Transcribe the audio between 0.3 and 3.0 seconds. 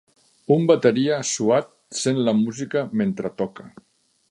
Un bateria suat sent la música